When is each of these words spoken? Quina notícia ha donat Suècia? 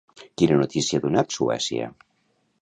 Quina 0.41 0.55
notícia 0.61 0.99
ha 1.01 1.03
donat 1.03 1.37
Suècia? 1.37 1.91